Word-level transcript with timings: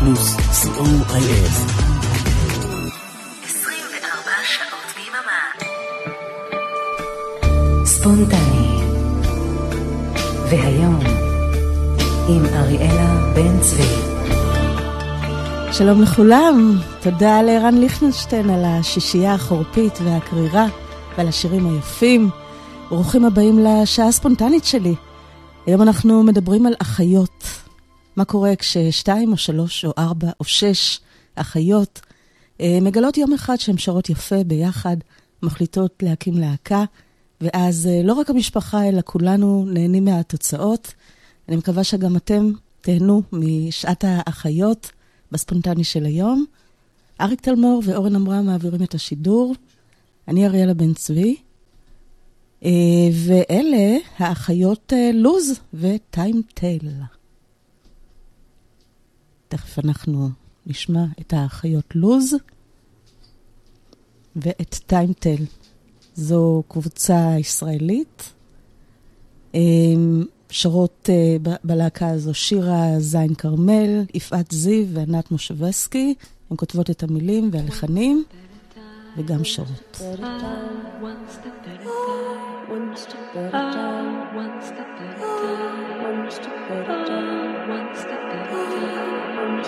פלוס, 0.00 0.36
co.il. 0.36 1.52
24 3.44 4.30
שעות 4.44 4.86
ביממה. 4.96 5.42
ספונטני. 7.84 8.66
והיום, 10.50 11.00
עם 12.28 12.44
אריאלה 12.54 13.32
בן 13.34 13.60
צבי. 13.60 13.96
שלום 15.72 16.02
לכולם, 16.02 16.78
תודה 17.02 17.42
לערן 17.42 17.74
ליכטנשטיין 17.74 18.50
על 18.50 18.64
השישייה 18.64 19.34
החורפית 19.34 19.98
והקרירה 20.04 20.66
ועל 21.18 21.28
השירים 21.28 21.74
היפים. 21.74 22.28
ברוכים 22.90 23.24
הבאים 23.24 23.58
לשעה 23.58 24.08
הספונטנית 24.08 24.64
שלי. 24.64 24.94
היום 25.66 25.82
אנחנו 25.82 26.22
מדברים 26.22 26.66
על 26.66 26.74
אחיות. 26.82 27.35
מה 28.16 28.24
קורה 28.24 28.56
כששתיים 28.56 29.32
או 29.32 29.36
שלוש 29.36 29.84
או 29.84 29.92
ארבע 29.98 30.30
או 30.40 30.44
שש 30.44 31.00
אחיות 31.34 32.00
אה, 32.60 32.78
מגלות 32.82 33.16
יום 33.16 33.32
אחד 33.32 33.56
שהן 33.56 33.78
שרות 33.78 34.10
יפה 34.10 34.44
ביחד, 34.44 34.96
מחליטות 35.42 36.02
להקים 36.02 36.34
להקה, 36.34 36.84
ואז 37.40 37.86
אה, 37.86 38.02
לא 38.04 38.12
רק 38.12 38.30
המשפחה 38.30 38.88
אלא 38.88 39.00
כולנו 39.04 39.64
נהנים 39.68 40.04
מהתוצאות. 40.04 40.94
אני 41.48 41.56
מקווה 41.56 41.84
שגם 41.84 42.16
אתם 42.16 42.50
תהנו 42.80 43.22
משעת 43.32 44.04
האחיות 44.08 44.90
בספונטני 45.32 45.84
של 45.84 46.04
היום. 46.04 46.44
אריק 47.20 47.40
תלמור 47.40 47.82
ואורן 47.84 48.16
עמרם 48.16 48.46
מעבירים 48.46 48.82
את 48.82 48.94
השידור. 48.94 49.54
אני 50.28 50.46
אריאלה 50.46 50.74
בן 50.74 50.94
צבי. 50.94 51.36
אה, 52.64 52.70
ואלה 53.12 53.96
האחיות 54.18 54.92
לוז 55.14 55.60
וטיימטייל. 55.74 56.90
תכף 59.48 59.78
אנחנו 59.78 60.28
נשמע 60.66 61.04
את 61.20 61.32
האחיות 61.32 61.96
לוז 61.96 62.34
ואת 64.36 64.74
טיימטייל. 64.86 65.44
זו 66.14 66.62
קבוצה 66.68 67.34
ישראלית. 67.38 68.32
אה, 69.54 69.60
שרות 70.50 71.08
בלהקה 71.64 72.08
הזו 72.08 72.34
שירה 72.34 73.00
זין 73.00 73.34
כרמל, 73.34 74.04
יפעת 74.14 74.50
זיו 74.50 74.86
וענת 74.92 75.30
מושבסקי. 75.30 76.14
הן 76.50 76.56
כותבות 76.56 76.90
את 76.90 77.02
המילים 77.02 77.50
והלחנים. 77.52 78.24
וגם 79.16 79.44
שרות. 79.44 80.00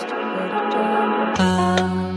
just 0.00 0.14
put 0.14 0.52
it 0.52 0.70
down. 0.70 1.41
Uh. 1.41 2.08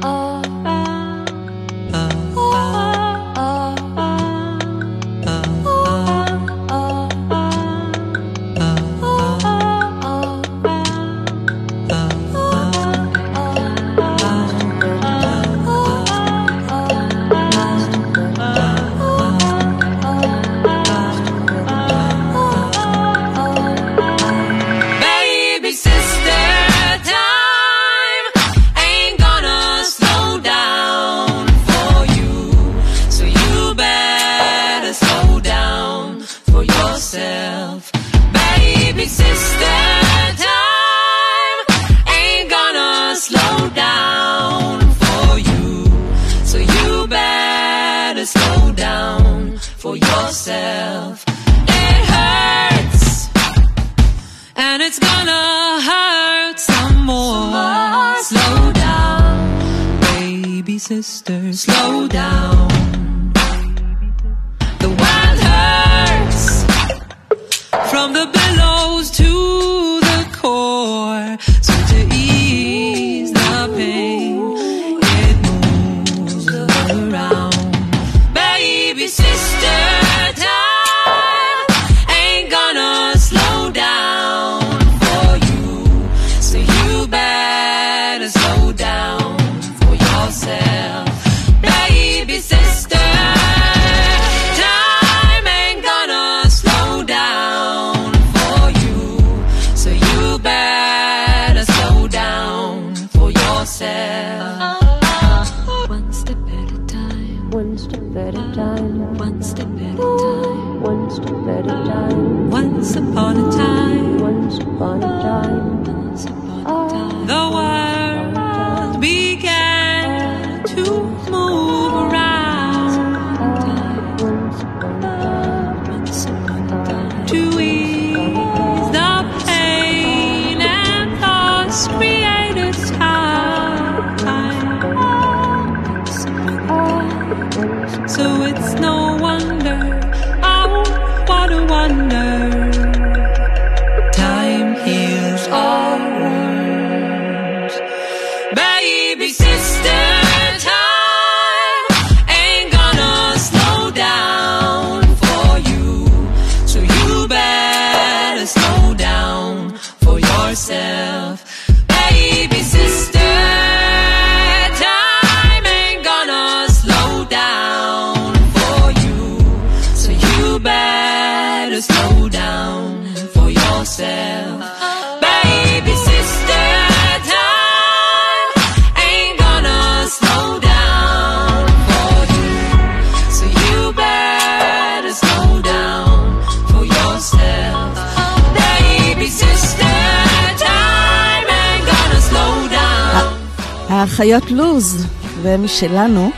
אחיות 194.21 194.51
לוז, 194.51 195.05
והם 195.41 195.65
משלנו. 195.65 196.29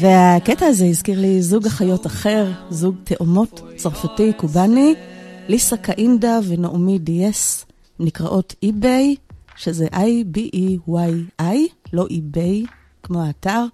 והקטע 0.00 0.66
הזה 0.66 0.86
הזכיר 0.86 1.20
לי 1.20 1.42
זוג 1.42 1.66
אחיות 1.66 2.06
אחר, 2.06 2.52
זוג 2.70 2.94
תאומות 3.04 3.60
צרפתי 3.76 4.32
קובאני, 4.32 4.94
ליסה 5.48 5.76
קאינדה 5.76 6.38
ונעמי 6.48 6.98
דיאס, 6.98 7.66
נקראות 8.00 8.54
Ibeyi, 8.62 9.16
שזה 9.56 9.86
I-B-E-Y-I, 9.92 11.42
לא 11.92 12.06
eBay, 12.10 12.64
כמו 13.02 13.22
האתר. 13.22 13.64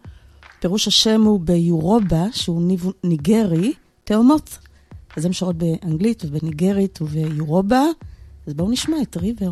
פירוש 0.60 0.88
השם 0.88 1.22
הוא 1.22 1.40
ביורובה, 1.40 2.24
שהוא 2.32 2.62
ניב... 2.62 2.86
ניגרי, 3.04 3.72
תאומות. 4.04 4.58
אז 5.16 5.24
הן 5.24 5.32
שרות 5.32 5.56
באנגלית 5.56 6.24
ובניגרית 6.24 7.02
וביורובה, 7.02 7.84
אז 8.46 8.54
בואו 8.54 8.70
נשמע 8.70 8.96
את 9.02 9.16
ריבר. 9.16 9.50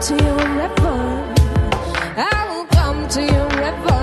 to 0.00 0.14
your 0.14 0.36
river, 0.56 1.34
I 2.16 2.46
will 2.48 2.64
come 2.66 3.06
to 3.08 3.20
your 3.20 3.48
river. 3.48 4.00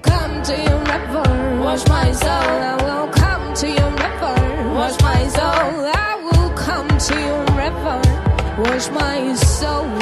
Come 0.00 0.42
to 0.42 0.54
your 0.56 0.78
river, 0.78 1.60
Wash 1.62 1.86
my 1.86 2.12
soul. 2.12 2.30
I 2.30 2.76
will 2.82 3.08
come 3.12 3.54
to 3.54 3.68
your 3.68 3.90
river, 3.90 4.34
Wash 4.74 4.98
my 5.02 5.28
soul. 5.28 5.86
I 5.94 6.18
will 6.24 6.50
come 6.56 6.88
to 6.88 7.14
your 7.20 7.44
river, 7.60 8.00
Wash 8.62 8.88
my 8.90 9.34
soul. 9.34 10.01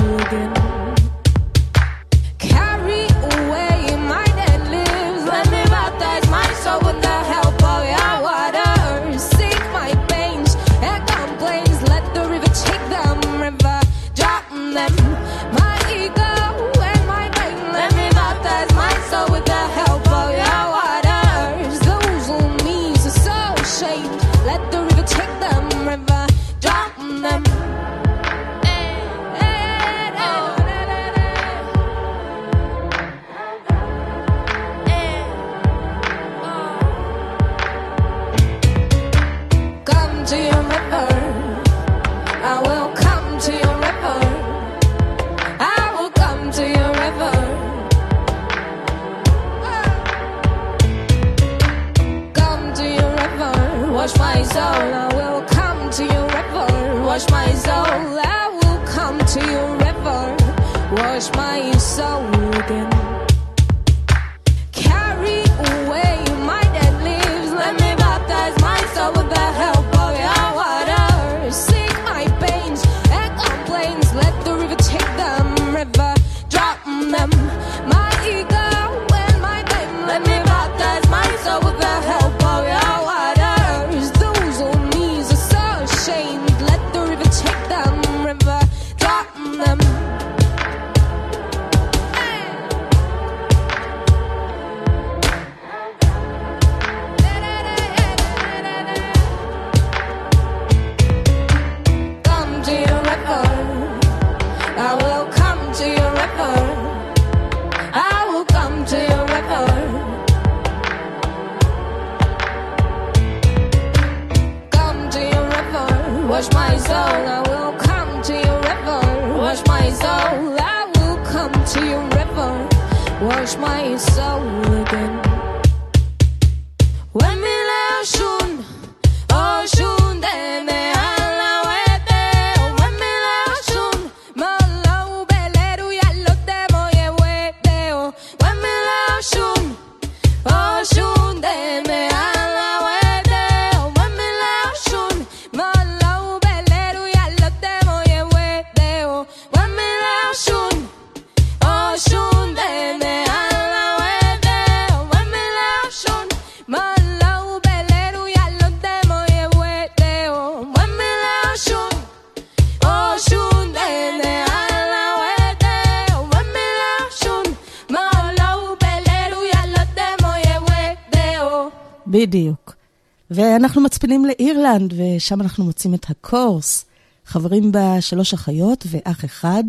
מתחילים 174.11 174.27
לאירלנד, 174.27 174.95
ושם 174.97 175.41
אנחנו 175.41 175.65
מוצאים 175.65 175.95
את 175.95 176.11
ה 176.11 176.21
Corrs. 176.21 176.85
חברים 177.27 177.73
בה 177.73 178.01
שלוש 178.01 178.35
אחיות 178.35 178.85
ואח 178.91 179.25
אחד, 179.25 179.65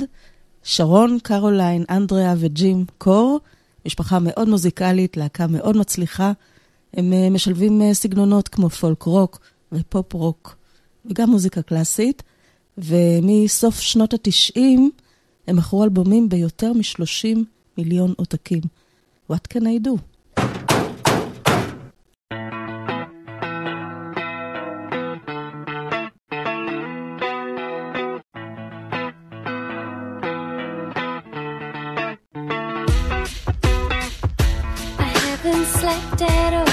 שרון, 0.63 1.17
קרוליין, 1.24 1.83
אנדריאה 1.89 2.33
וג'ים 2.38 2.86
קור, 2.98 3.39
משפחה 3.86 4.19
מאוד 4.19 4.50
מוזיקלית, 4.50 5.17
להקה 5.17 5.48
מאוד 5.48 5.77
מצליחה. 5.77 6.31
הם 6.93 7.13
אה, 7.13 7.29
משלבים 7.29 7.81
אה, 7.81 7.93
סגנונות 7.93 8.48
כמו 8.48 8.69
פולק 8.69 9.03
רוק 9.03 9.39
ופופ 9.71 10.13
רוק, 10.13 10.55
וגם 11.05 11.29
מוזיקה 11.29 11.62
קלאסית, 11.62 12.24
ומסוף 12.77 13.79
שנות 13.79 14.13
התשעים 14.13 14.91
הם 15.48 15.55
מכרו 15.55 15.83
אלבומים 15.83 16.29
ביותר 16.29 16.74
מ-30 16.74 17.38
מיליון 17.77 18.13
עותקים. 18.17 18.62
What 19.31 19.53
can 19.53 19.62
I 19.62 19.88
do? 19.88 20.11
slept 35.81 36.21
at 36.21 36.53
all. 36.53 36.63
Oh. 36.67 36.71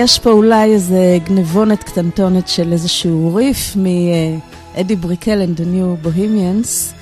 יש 0.00 0.18
פה 0.18 0.30
אולי 0.30 0.72
איזה 0.72 1.18
גנבונת 1.24 1.82
קטנטונת 1.82 2.48
של 2.48 2.72
איזשהו 2.72 3.34
ריף 3.34 3.76
מאדי 3.76 4.96
בריקל 4.96 5.42
and 5.42 5.58
the 5.58 5.62
New 5.62 6.06
Bohemians, 6.06 6.94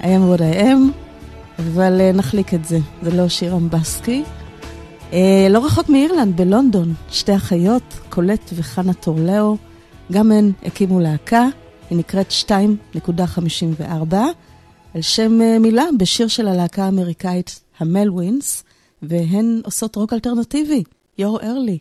I 0.00 0.04
am 0.04 0.38
what 0.38 0.40
I 0.40 0.62
am, 0.62 0.92
אבל 1.58 2.00
אה, 2.00 2.12
נחליק 2.12 2.54
את 2.54 2.64
זה, 2.64 2.78
זה 3.02 3.10
לא 3.10 3.28
שיר 3.28 3.56
אמבסקי. 3.56 4.22
אה, 5.12 5.46
לא 5.50 5.66
רחוק 5.66 5.88
מאירלנד, 5.88 6.36
בלונדון, 6.36 6.94
שתי 7.10 7.36
אחיות, 7.36 7.82
קולט 8.08 8.50
וחנה 8.54 8.92
טורלאו, 8.92 9.56
גם 10.12 10.32
הן 10.32 10.52
הקימו 10.62 11.00
להקה, 11.00 11.46
היא 11.90 11.98
נקראת 11.98 12.32
2.54, 12.96 14.14
על 14.94 15.02
שם 15.02 15.42
אה, 15.42 15.58
מילה 15.58 15.84
בשיר 15.98 16.28
של 16.28 16.48
הלהקה 16.48 16.84
האמריקאית 16.84 17.60
המלווינס, 17.78 18.64
והן 19.02 19.60
עושות 19.64 19.96
רוק 19.96 20.12
אלטרנטיבי, 20.12 20.82
יור 21.18 21.40
ארלי, 21.42 21.78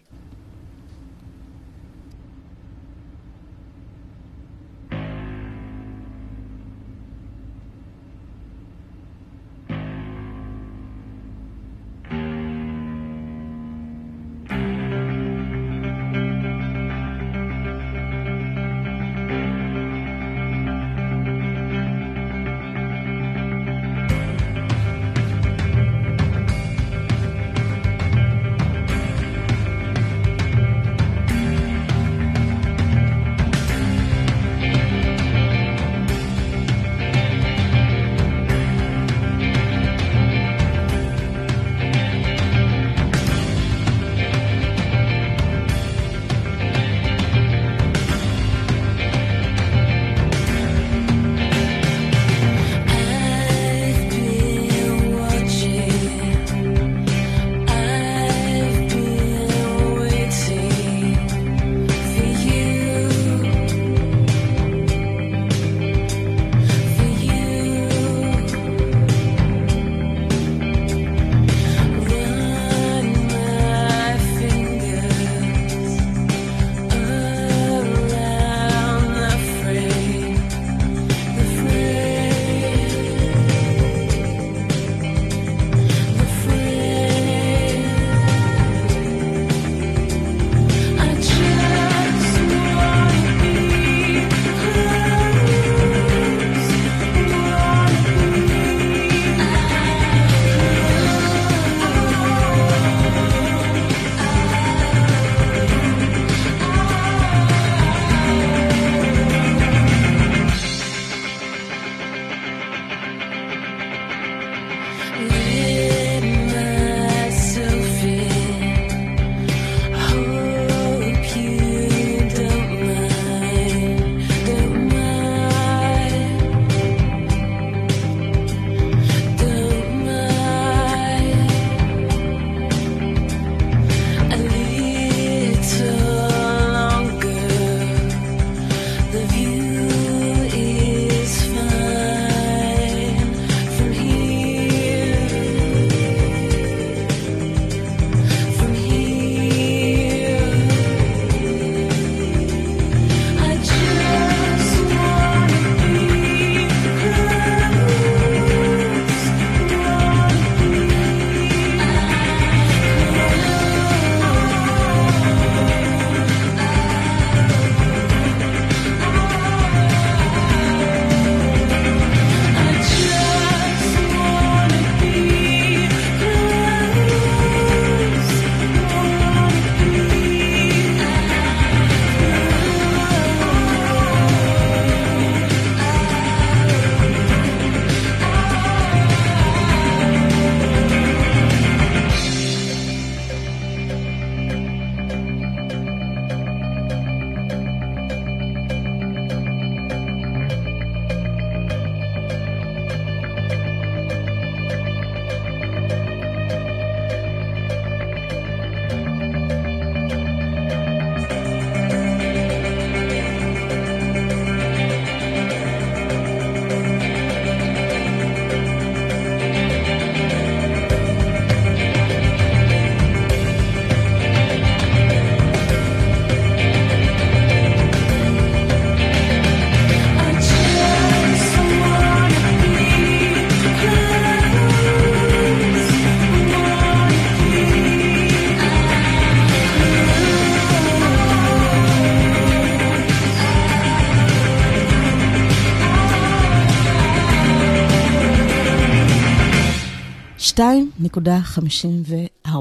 2.54. 250.59 252.51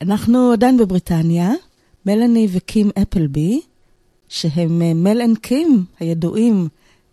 אנחנו 0.00 0.52
עדיין 0.52 0.76
בבריטניה, 0.76 1.52
מלאני 2.06 2.48
וקים 2.52 2.90
אפלבי, 3.02 3.60
שהם 4.28 4.82
אה, 4.82 4.94
Mel 4.94 5.20
and 5.22 5.38
Kim 5.38 5.84
הידועים, 6.00 6.68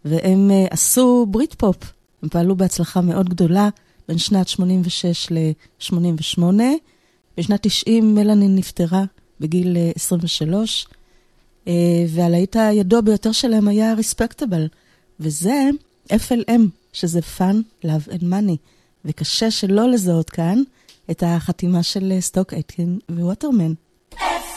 והם 0.06 0.52
אה, 0.52 0.66
עשו 0.70 1.26
ברית 1.30 1.54
פופ. 1.54 1.94
הם 2.24 2.30
פעלו 2.30 2.56
בהצלחה 2.56 3.02
מאוד 3.02 3.30
גדולה 3.30 3.70
בין 4.08 4.18
שנת 4.18 4.48
86 4.48 5.28
ל-88. 5.32 6.44
בשנת 7.38 7.64
90 7.64 8.16
מלאני 8.16 8.48
נפטרה 8.48 9.04
בגיל 9.40 9.78
אה, 9.78 9.92
23, 9.96 10.88
אה, 11.68 11.74
והלהיט 12.10 12.56
הידוע 12.56 13.02
ביותר 13.02 13.32
שלהם 13.32 13.68
היה 13.68 13.94
Respectable, 13.94 14.68
וזה 15.20 15.70
FLM, 16.10 16.62
שזה 16.94 17.20
Fun, 17.38 17.86
Love 17.86 18.12
and 18.12 18.24
Money, 18.24 18.58
וקשה 19.06 19.52
שלא 19.52 19.90
לזהות 19.90 20.30
כאן 20.30 20.62
את 21.12 21.24
החתימה 21.26 21.84
של 21.84 22.12
אה, 22.12 22.22
סטוק 22.22 22.54
אטקין 22.54 23.00
וווטרמן. 23.10 23.74
Just 24.14 24.55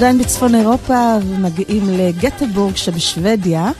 עדיין 0.00 0.18
בצפון 0.18 0.54
אירופה 0.54 1.16
ומגיעים 1.22 1.82
לגטבורג 1.88 2.76
שבשוודיה. 2.76 3.70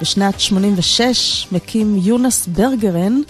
בשנת 0.00 0.40
86 0.40 1.46
מקים 1.52 1.96
יונס 2.02 2.46
ברגרן 2.46 3.20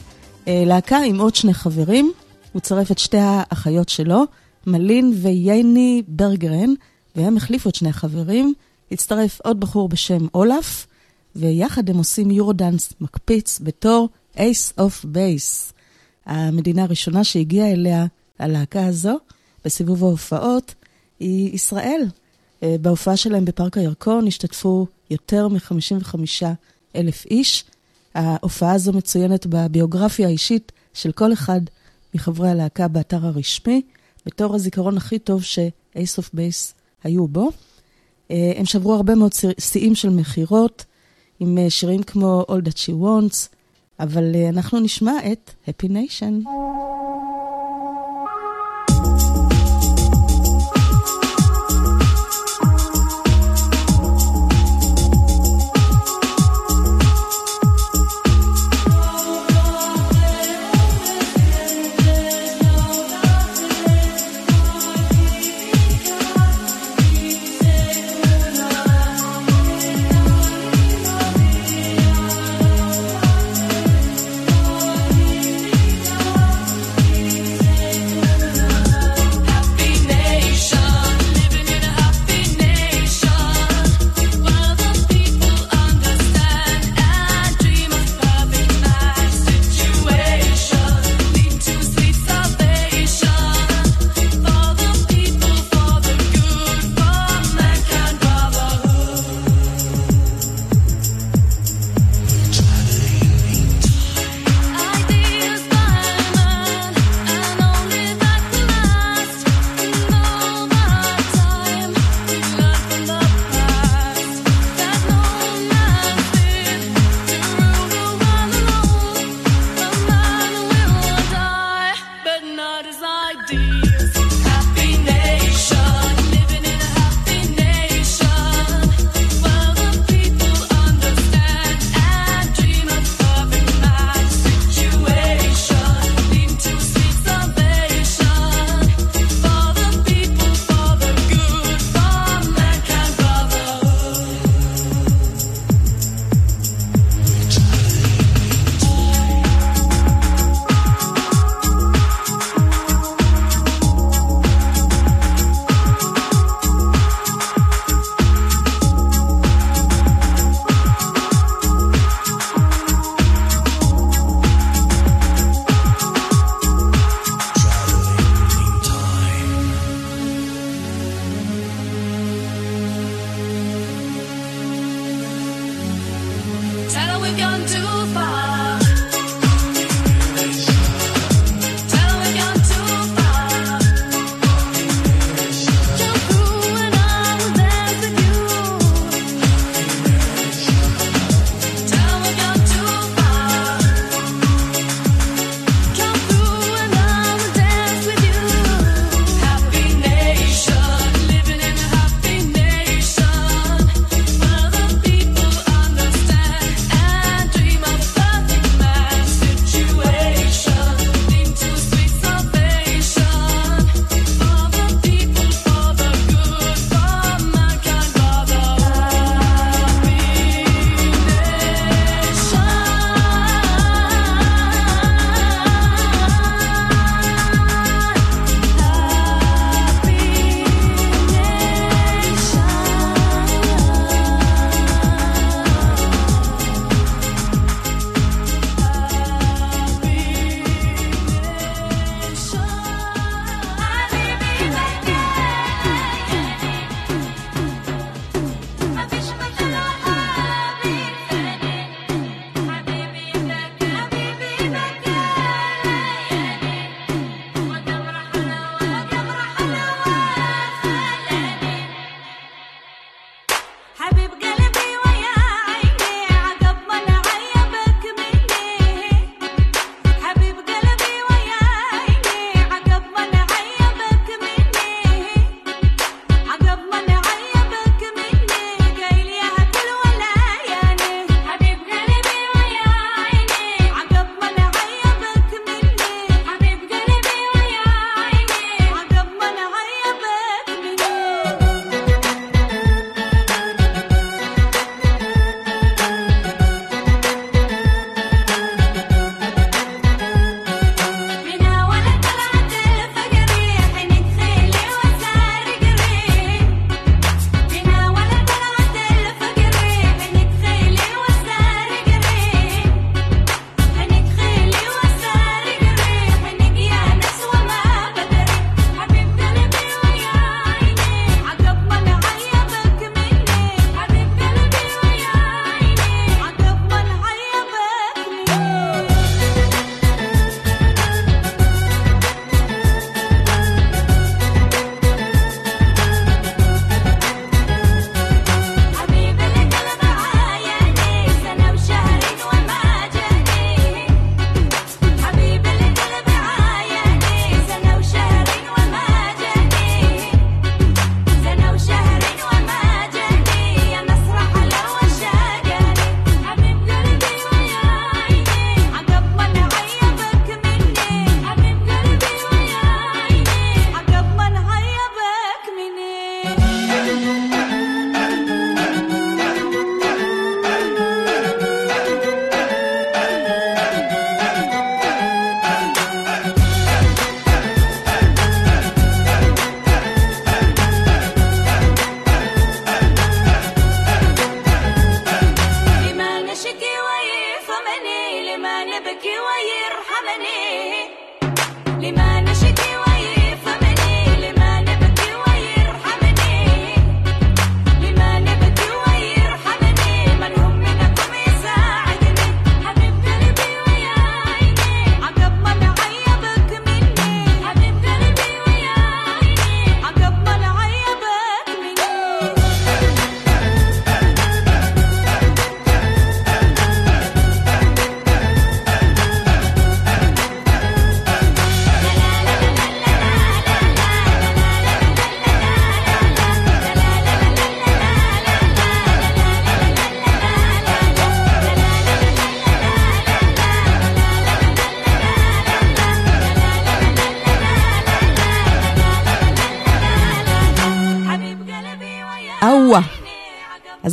אה, 0.49 0.63
להקה 0.67 0.99
עם 0.99 1.21
עוד 1.21 1.35
שני 1.35 1.55
חברים. 1.55 2.13
הוא 2.53 2.61
צירף 2.61 2.91
את 2.91 2.99
שתי 2.99 3.19
האחיות 3.21 3.89
שלו, 3.89 4.25
מלין 4.67 5.13
וייני 5.23 6.03
ברגרן, 6.09 6.75
והם 7.17 7.37
החליפו 7.37 7.69
את 7.69 7.75
שני 7.75 7.89
החברים. 7.89 8.55
הצטרף 8.93 9.41
עוד 9.41 9.61
בחור 9.61 9.89
בשם 9.89 10.27
אולף, 10.35 10.87
ויחד 11.37 11.91
הם 11.91 11.97
עושים 11.97 12.31
Eurodance 12.31 12.93
מקפיץ 13.01 13.61
בתור 13.63 14.09
Ace 14.37 14.73
of 14.79 15.05
Base. 15.05 15.73
המדינה 16.27 16.83
הראשונה 16.83 17.25
שהגיעה 17.25 17.73
אליה 17.73 18.07
הלהקה 18.39 18.87
הזו 18.87 19.17
בסיבוב 19.65 20.05
ההופעות 20.05 20.75
היא 21.21 21.55
ישראל. 21.55 22.03
אה, 22.63 22.77
בהופעה 22.81 23.17
שלהם 23.17 23.45
בפארק 23.45 23.77
הירקון 23.79 24.27
השתתפו 24.27 24.87
יותר 25.11 25.49
מ-55 25.49 26.15
אלף 26.97 27.27
איש. 27.27 27.65
ההופעה 28.15 28.73
הזו 28.73 28.93
מצוינת 28.93 29.47
בביוגרפיה 29.47 30.27
האישית 30.27 30.73
של 30.95 31.13
כל 31.13 31.33
אחד 31.33 31.61
מחברי 32.15 32.51
הלהקה 32.51 32.89
באתר 32.89 33.27
הרשמי, 33.27 33.83
בתור 34.27 34.55
הזיכרון 34.55 34.97
הכי 34.97 35.19
טוב 35.19 35.43
ש-Ace 35.43 36.19
of 36.19 36.35
Base 36.35 36.75
היו 37.05 37.29
בו. 37.29 37.51
אה, 38.31 38.53
הם 38.57 38.65
שברו 38.65 38.95
הרבה 38.95 39.15
מאוד 39.15 39.33
שיאים 39.61 39.95
של 39.95 40.11
מכירות, 40.11 40.85
עם 41.41 41.59
אה, 41.59 41.71
שירים 41.71 42.03
כמו 42.03 42.45
All 42.49 42.69
That 42.69 42.77
She 42.77 42.93
Wants, 43.03 43.49
אבל 44.01 44.37
אנחנו 44.49 44.81
נשמע 44.81 45.13
את 45.33 45.51
Happy 45.67 45.89
Nation. 45.89 46.49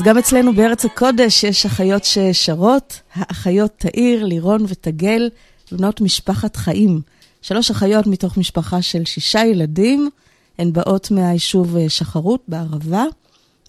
גם 0.05 0.17
אצלנו 0.17 0.53
בארץ 0.53 0.85
הקודש 0.85 1.43
יש 1.43 1.65
אחיות 1.65 2.03
ששרות, 2.03 2.99
האחיות 3.13 3.71
תאיר, 3.77 4.25
לירון 4.25 4.65
ותגל, 4.67 5.29
בנות 5.71 6.01
משפחת 6.01 6.55
חיים. 6.55 7.01
שלוש 7.41 7.71
אחיות 7.71 8.07
מתוך 8.07 8.37
משפחה 8.37 8.81
של 8.81 9.05
שישה 9.05 9.45
ילדים, 9.45 10.09
הן 10.57 10.73
באות 10.73 11.11
מהיישוב 11.11 11.77
אה, 11.77 11.89
שחרות 11.89 12.43
בערבה, 12.47 13.03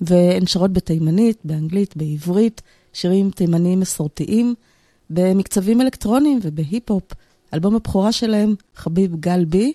והן 0.00 0.46
שרות 0.46 0.72
בתימנית, 0.72 1.38
באנגלית, 1.44 1.96
בעברית, 1.96 2.62
שירים 2.92 3.30
תימניים 3.30 3.80
מסורתיים, 3.80 4.54
במקצבים 5.10 5.80
אלקטרוניים 5.80 6.38
ובהיפ-הופ. 6.42 7.12
אלבום 7.54 7.76
הבכורה 7.76 8.12
שלהם, 8.12 8.54
חביב 8.74 9.16
גל 9.20 9.44
בי, 9.44 9.72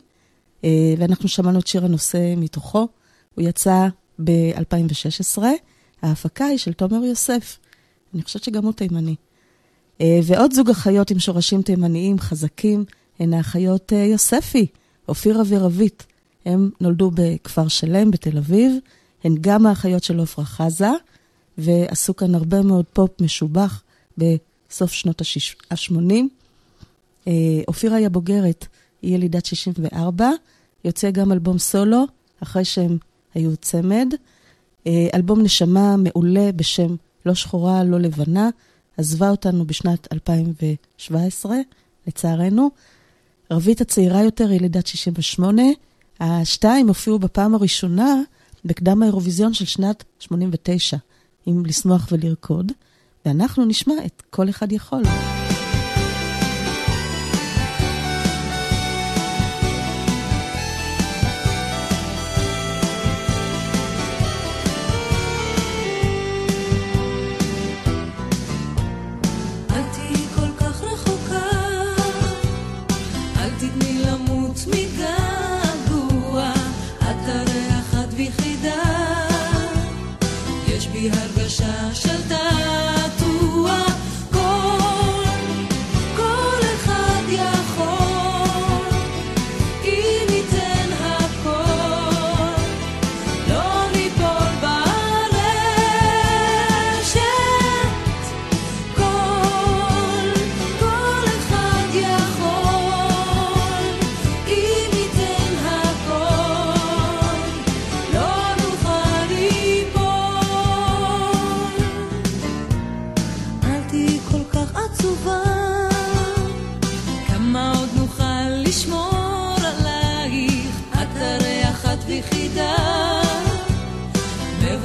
אה, 0.64 0.70
ואנחנו 0.98 1.30
שמענו 1.30 1.60
את 1.60 1.68
שיר 1.68 1.86
הנושא 1.86 2.34
מתוכו. 2.38 2.88
הוא 3.36 3.46
יצא 3.46 3.88
ב-2016. 4.24 5.44
ההפקה 6.02 6.46
היא 6.46 6.58
של 6.58 6.74
תומר 6.74 7.04
יוסף. 7.04 7.58
אני 8.14 8.24
חושבת 8.24 8.44
שגם 8.44 8.66
הוא 8.66 8.74
תימני. 8.74 9.16
אה, 10.02 10.20
ועוד 10.24 10.54
זוג 10.54 10.70
אחיות 10.70 11.12
עם 11.12 11.20
שורשים 11.20 11.62
תימניים 11.62 12.20
חזקים 12.20 12.86
הן 13.20 13.34
האחיות 13.34 13.94
אה, 13.94 13.98
יוספי, 13.98 14.68
אופירה 15.08 15.42
ורבית. 15.48 16.06
הם 16.46 16.70
נולדו 16.82 17.12
בכפר 17.14 17.68
שלם 17.68 18.12
בתל 18.12 18.38
אביב, 18.38 18.76
הן 19.24 19.36
גם 19.42 19.66
האחיות 19.66 20.04
של 20.04 20.20
עפרה 20.20 20.46
חזה, 20.46 20.90
ועשו 21.58 22.16
כאן 22.16 22.36
הרבה 22.36 22.62
מאוד 22.62 22.86
פופ 22.94 23.22
משובח 23.22 23.84
בסוף 24.18 24.92
שנות 24.92 25.22
ה-80. 25.22 26.14
אה, 27.28 27.34
אופירה 27.68 27.98
היא 27.98 28.06
הבוגרת, 28.06 28.68
היא 29.02 29.16
ילידת 29.16 29.46
64, 29.46 30.30
יוצא 30.86 31.12
גם 31.12 31.32
אלבום 31.32 31.58
סולו, 31.58 32.06
אחרי 32.44 32.66
שהם 32.66 32.98
היו 33.34 33.58
צמד. 33.58 34.14
אה, 34.88 35.08
אלבום 35.14 35.42
נשמה 35.42 35.96
מעולה 35.98 36.52
בשם 36.56 36.96
לא 37.26 37.34
שחורה, 37.34 37.84
לא 37.84 38.00
לבנה, 38.00 38.50
עזבה 38.98 39.30
אותנו 39.30 39.66
בשנת 39.66 40.08
2017, 40.14 41.56
לצערנו. 42.08 42.70
רבית 43.52 43.82
הצעירה 43.82 44.24
יותר, 44.24 44.52
ילידת 44.52 44.88
68. 44.88 45.62
השתיים 46.20 46.88
הופיעו 46.88 47.20
בפעם 47.20 47.56
הראשונה 47.56 48.16
בקדם 48.66 49.04
האירוויזיון 49.04 49.54
של 49.54 49.66
שנת 49.66 50.04
89, 50.20 50.98
עם 51.46 51.66
לשמוח 51.66 52.08
ולרקוד, 52.12 52.72
ואנחנו 53.26 53.66
נשמע 53.66 53.94
את 54.06 54.24
כל 54.30 54.50
אחד 54.50 54.72
יכול. 54.72 55.04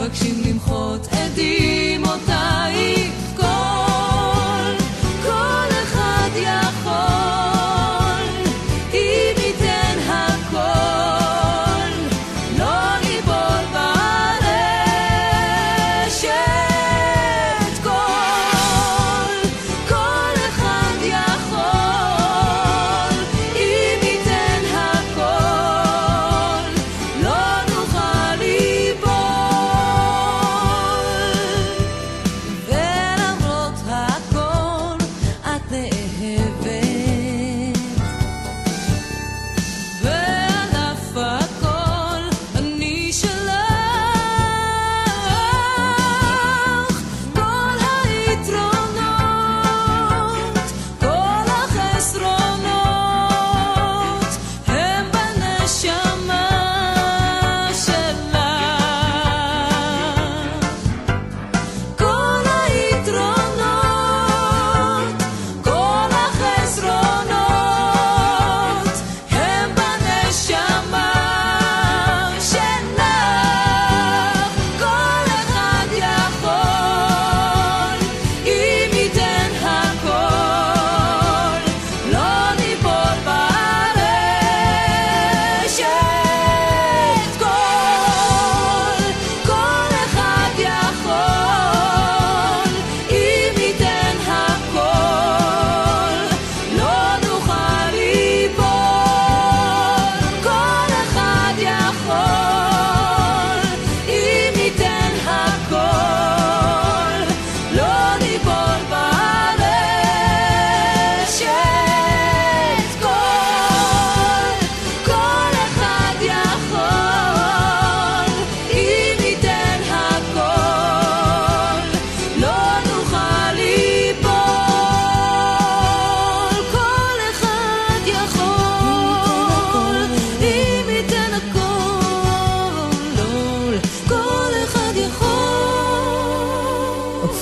מבקשים 0.07 0.43
למחות 0.45 1.07
את 1.07 1.39
דמעותייך 1.39 2.56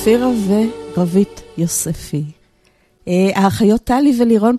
אופירה 0.05 0.31
ורבית 0.97 1.43
יוספי. 1.59 2.25
אה, 3.09 3.31
האחיות 3.35 3.81
טלי 3.85 4.13
ולירון, 4.19 4.57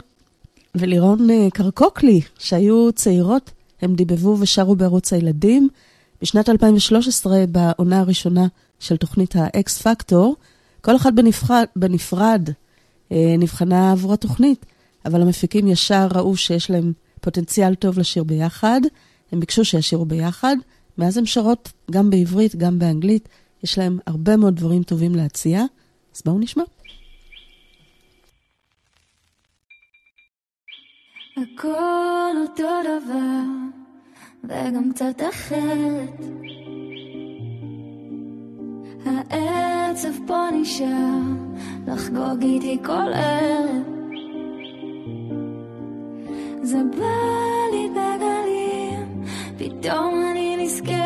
ולירון 0.76 1.30
אה, 1.30 1.48
קרקוקלי, 1.54 2.22
שהיו 2.40 2.92
צעירות, 2.92 3.52
הם 3.82 3.96
דיבבו 3.96 4.38
ושרו 4.40 4.76
בערוץ 4.76 5.14
הילדים. 5.14 5.70
בשנת 6.22 6.50
2013, 6.50 7.46
בעונה 7.50 8.00
הראשונה 8.00 8.48
של 8.80 8.98
תוכנית 8.98 9.36
האקס 9.36 9.82
פקטור, 9.82 10.36
כל 10.82 10.96
אחת 10.96 11.14
בנפרד, 11.14 11.66
בנפרד 11.76 12.50
אה, 13.12 13.36
נבחנה 13.38 13.92
עבור 13.92 14.14
התוכנית, 14.14 14.66
אבל 15.06 15.22
המפיקים 15.22 15.68
ישר 15.68 16.08
ראו 16.16 16.38
שיש 16.38 16.72
להם 16.72 16.94
פוטנציאל 17.22 17.76
טוב 17.76 18.00
לשיר 18.00 18.24
ביחד, 18.24 18.82
הם 19.32 19.40
ביקשו 19.40 19.66
שישירו 19.66 20.06
ביחד, 20.06 20.56
מאז 20.98 21.18
הן 21.18 21.26
שרות 21.26 21.72
גם 21.92 22.10
בעברית, 22.10 22.56
גם 22.56 22.80
באנגלית, 22.80 23.30
יש 23.66 23.78
להם 23.78 24.00
הרבה 24.08 24.38
מאוד 24.38 24.56
דברים 24.56 24.84
טובים 24.84 25.16
להציע, 25.16 25.64
אז 26.16 26.22
בואו 26.26 26.40
נשמע. 26.40 26.64
הכל 31.38 32.36
אותו 32.48 32.70
דבר, 32.84 33.42
וגם 34.44 34.92
קצת 34.94 35.22
אחרת. 35.30 36.20
העץ 39.06 39.76
רצף 39.96 40.20
פה 40.28 40.48
נשאר 40.62 41.20
לחגוג 41.88 42.42
איתי 42.42 42.78
כל 42.86 43.14
ערב. 43.14 43.84
זה 46.62 46.78
בא 46.98 47.16
לי 47.72 47.90
בגלים, 47.90 49.26
פתאום 49.58 50.14
אני 50.32 50.56
נזכרת. 50.66 51.05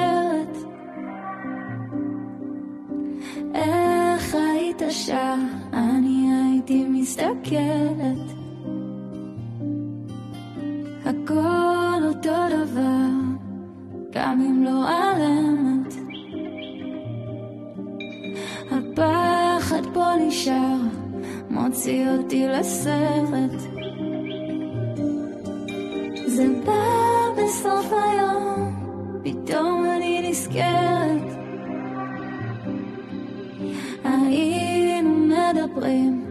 איך 3.56 4.36
היית 4.36 4.82
שר, 4.90 5.36
אני 5.74 6.30
הייתי 6.32 6.86
מסתכלת. 6.90 8.40
הכל 11.06 12.02
אותו 12.08 12.36
דבר, 12.50 13.10
גם 14.12 14.42
אם 14.42 14.64
לא 14.64 14.90
על 14.90 15.22
אמת. 15.22 15.94
הפחד 18.72 19.82
פה 19.94 20.06
נשאר, 20.28 20.78
מוציא 21.50 22.10
אותי 22.10 22.48
לסרט. 22.48 23.60
זה 26.28 26.48
בא 26.66 26.74
בסוף 27.38 27.94
היום, 27.94 28.76
פתאום 29.24 29.86
אני 29.98 30.30
נזכרת. 30.30 31.39
היינו 34.10 35.28
מדברים 35.28 36.26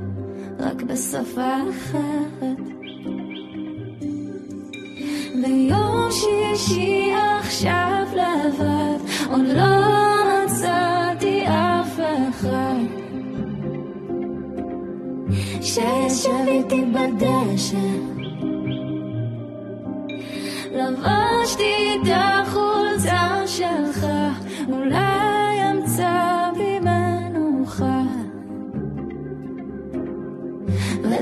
רק 0.59 0.83
בשפה 0.83 1.57
אחרת. 1.70 2.59
ביום 5.43 6.09
שישי 6.11 7.12
עכשיו 7.39 8.07
לבד, 8.12 8.99
עוד 9.31 9.47
לא 9.47 10.45
מצאתי 10.45 11.45
אף 11.47 12.01
אחד 12.29 12.85
שישב 15.62 16.49
איתי 16.49 16.85
בדשא. 16.85 17.76
לבשתי 20.72 21.74
את 21.95 22.09
החולצה 22.14 23.47
שלך, 23.47 24.07
אולי 24.68 25.07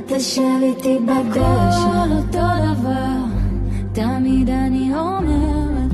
ותשב 0.07 0.43
איתי 0.63 0.99
בדשא, 0.99 1.41
הכל 1.41 2.13
אותו 2.13 2.47
דבר, 2.75 3.17
תמיד 3.93 4.51
אני 4.51 4.93
אומרת. 4.95 5.93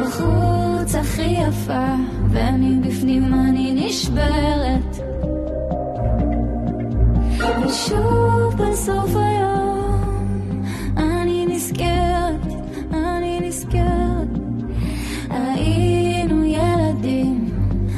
בחוץ 0.00 0.94
הכי 0.94 1.22
יפה, 1.22 1.94
ומבפנים 2.30 3.34
אני 3.34 3.86
נשברת. 3.86 4.96
ושוב 7.64 8.54
בסוף 8.56 9.16
היום, 9.16 10.62
אני 10.96 11.46
נזכרת, 11.46 12.46
אני 12.92 13.40
נזכרת. 13.40 14.28
היינו 15.30 16.44
ילדים, 16.44 17.48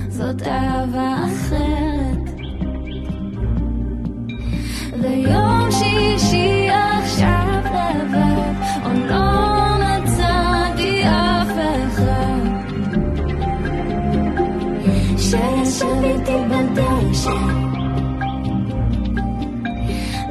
זאת 0.09 0.43
אהבה 0.43 1.24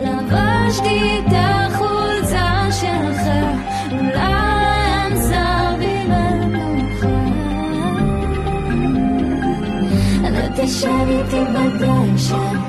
לבשתי 0.02 1.20
את 1.20 1.34
החולצה 1.34 2.68
שלך, 2.72 3.28
אולי. 3.92 4.44
ותשב 10.64 11.08
איתי 11.10 11.40
בדשא. 11.54 12.63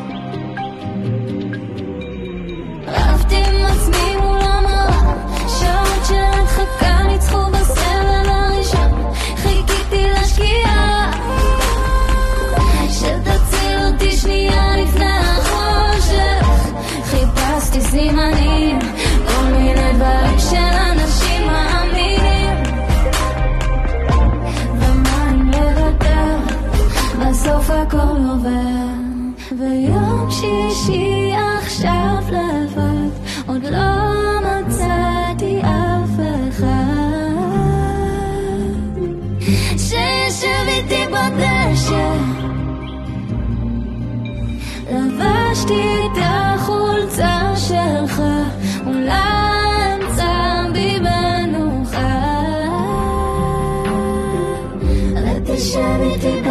ותשב 55.74 56.00
איתי 56.02 56.43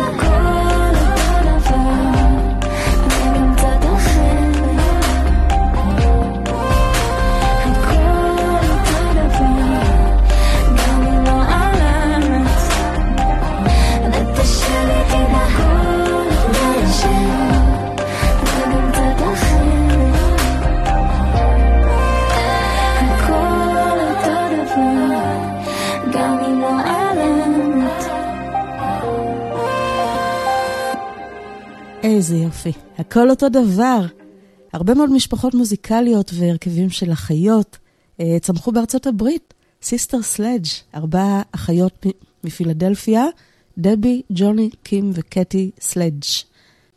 איזה 32.23 32.37
יופי. 32.37 32.71
הכל 32.97 33.29
אותו 33.29 33.49
דבר. 33.49 34.05
הרבה 34.73 34.93
מאוד 34.93 35.11
משפחות 35.11 35.53
מוזיקליות 35.53 36.31
והרכבים 36.33 36.89
של 36.89 37.11
אחיות 37.11 37.77
אה, 38.19 38.37
צמחו 38.41 38.71
בארצות 38.71 39.07
הברית. 39.07 39.53
Sister 39.81 40.21
Sledge, 40.21 40.65
ארבע 40.95 41.41
אחיות 41.51 42.05
מפילדלפיה, 42.43 43.25
דבי, 43.77 44.21
ג'וני, 44.29 44.69
קים 44.83 45.11
וקטי 45.13 45.71
סלדג'. 45.81 46.23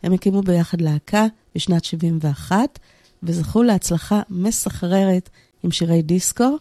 הם 0.02 0.12
הקימו 0.12 0.42
ביחד 0.42 0.80
להקה 0.80 1.26
בשנת 1.54 1.84
71, 1.84 2.78
וזכו 3.22 3.62
להצלחה 3.62 4.22
מסחררת 4.30 5.30
עם 5.62 5.70
שירי 5.70 6.02
דיסקו. 6.02 6.56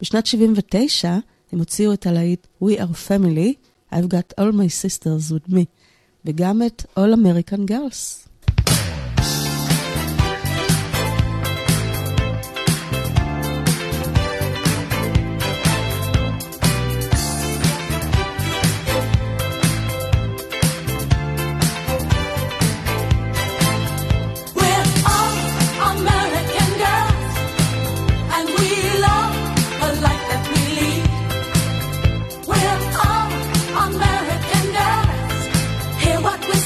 בשנת 0.00 0.26
79 0.26 1.16
הם 1.52 1.58
הוציאו 1.58 1.92
את 1.92 2.06
הלהיט 2.06 2.46
We 2.64 2.78
are 2.78 3.08
Family, 3.08 3.52
I've 3.92 4.08
got 4.08 4.40
all 4.40 4.52
my 4.52 4.68
sisters 4.82 5.32
with 5.32 5.52
me, 5.52 5.64
וגם 6.24 6.62
את 6.62 6.82
All 6.98 7.14
American 7.16 7.70
Girls. 7.70 8.31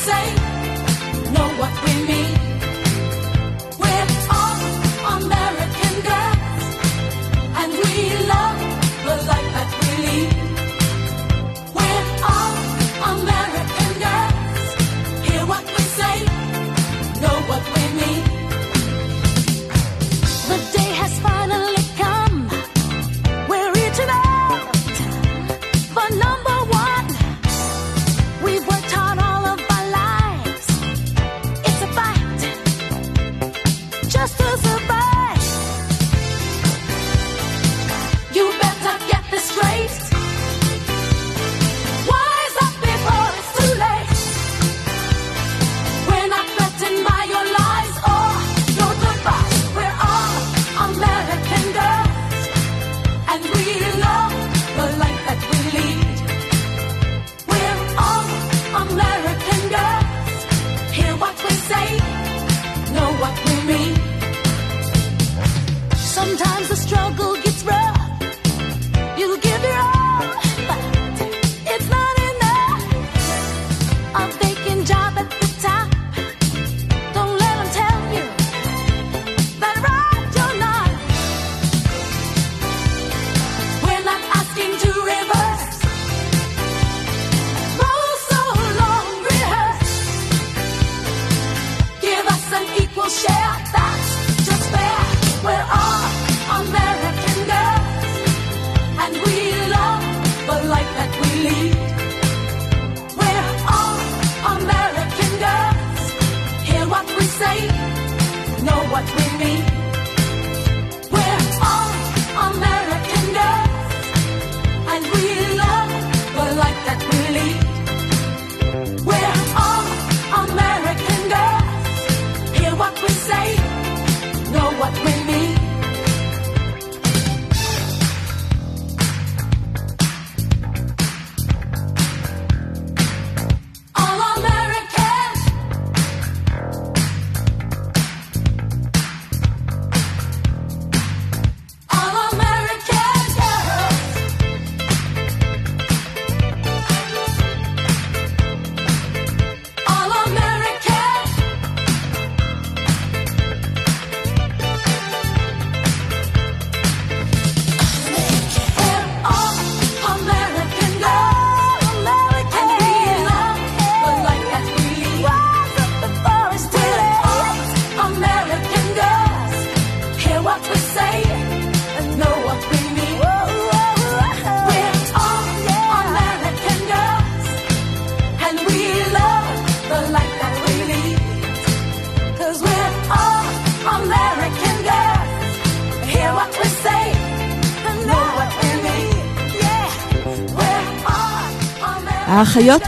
Say, 0.07 0.36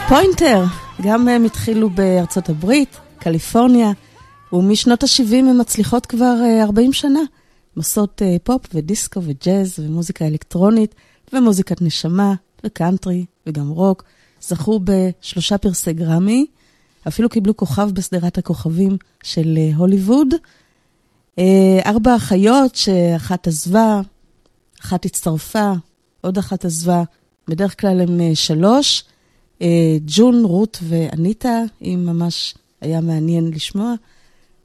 פוינטר, 0.09 0.63
גם 1.01 1.27
הם 1.27 1.45
התחילו 1.45 1.89
בארצות 1.89 2.49
הברית, 2.49 2.97
קליפורניה, 3.19 3.91
ומשנות 4.53 5.03
ה-70 5.03 5.35
הן 5.35 5.61
מצליחות 5.61 6.05
כבר 6.05 6.35
אה, 6.43 6.63
40 6.63 6.93
שנה. 6.93 7.19
הן 7.19 7.25
עושות 7.75 8.21
אה, 8.21 8.35
פופ 8.43 8.61
ודיסקו 8.73 9.21
וג'אז 9.23 9.79
ומוזיקה 9.79 10.27
אלקטרונית 10.27 10.95
ומוזיקת 11.33 11.81
נשמה 11.81 12.33
וקאנטרי 12.63 13.25
וגם 13.47 13.69
רוק. 13.69 14.03
זכו 14.41 14.79
בשלושה 14.83 15.57
פרסי 15.57 15.93
גרמי, 15.93 16.45
אפילו 17.07 17.29
קיבלו 17.29 17.57
כוכב 17.57 17.89
בשדרת 17.93 18.37
הכוכבים 18.37 18.97
של 19.23 19.57
אה, 19.57 19.75
הוליווד. 19.75 20.27
ארבע 21.85 22.15
אחיות 22.15 22.75
שאחת 22.75 23.47
עזבה, 23.47 24.01
אחת 24.81 25.05
הצטרפה, 25.05 25.71
עוד 26.21 26.37
אחת 26.37 26.65
עזבה, 26.65 27.03
בדרך 27.47 27.81
כלל 27.81 28.01
הן 28.01 28.35
שלוש. 28.35 29.03
אה, 29.61 29.97
ג'ון, 30.05 30.43
רות 30.45 30.79
ואניטה, 30.83 31.63
אם 31.81 32.03
ממש 32.05 32.55
היה 32.81 33.01
מעניין 33.01 33.51
לשמוע, 33.55 33.93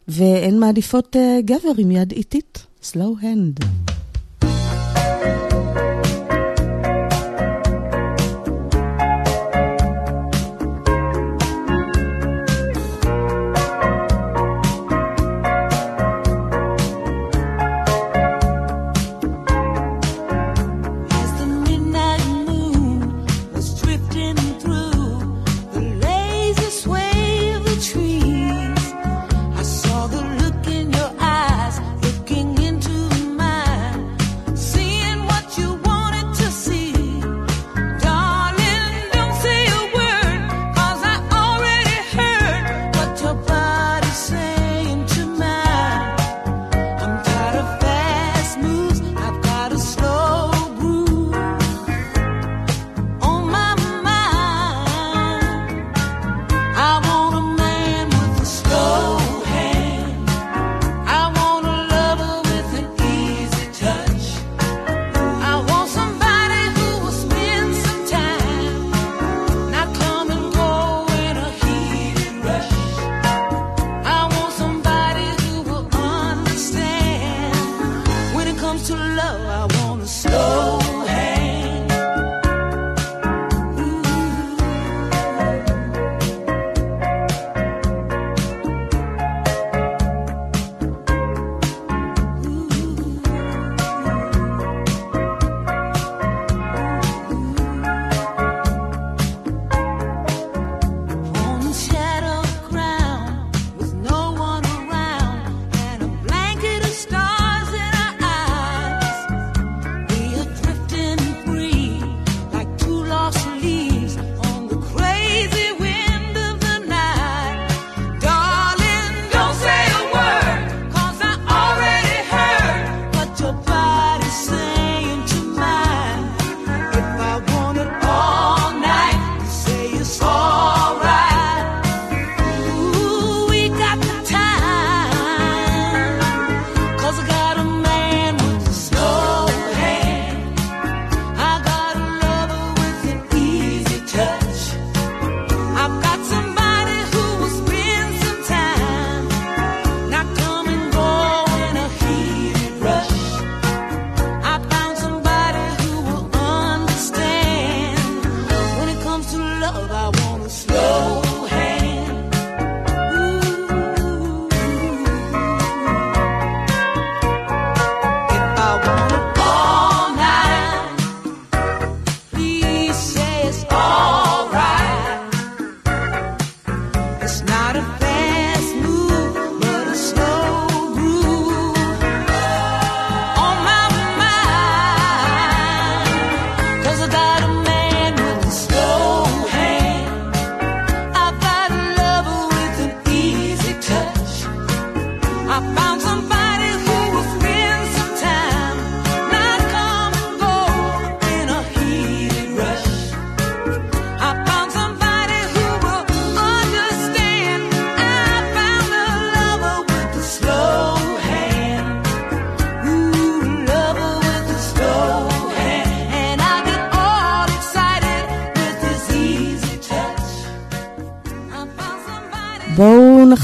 והן 0.08 0.58
מעדיפות 0.58 1.16
אה, 1.16 1.38
גבר 1.44 1.72
עם 1.78 1.90
יד 1.90 2.12
איטית, 2.12 2.66
slow 2.82 3.22
hand. 3.22 3.64
Mm 3.64 3.64
-hmm. 3.64 3.93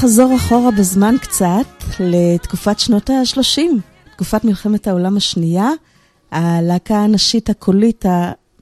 לחזור 0.01 0.35
אחורה 0.35 0.71
בזמן 0.71 1.15
קצת 1.21 1.83
לתקופת 1.99 2.79
שנות 2.79 3.09
ה-30, 3.09 3.61
תקופת 4.11 4.43
מלחמת 4.43 4.87
העולם 4.87 5.17
השנייה. 5.17 5.69
הלהקה 6.31 6.97
הנשית 6.97 7.49
הקולית 7.49 8.05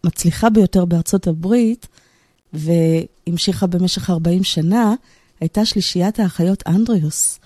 המצליחה 0.04 0.50
ביותר 0.50 0.86
בארצות 0.86 1.28
הברית, 1.28 1.88
והמשיכה 2.54 3.68
במשך 3.68 4.10
40 4.10 4.44
שנה, 4.44 4.94
הייתה 5.40 5.66
שלישיית 5.66 6.20
האחיות 6.20 6.64
אנדריוס. 6.68 7.40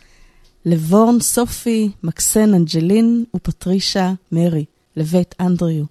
לבורן, 0.65 1.19
סופי, 1.19 1.89
מקסן, 2.03 2.53
אנג'לין 2.53 3.23
ופטרישה 3.35 4.13
מרי, 4.31 4.65
לבית 4.97 5.35
אנדריו. 5.39 5.85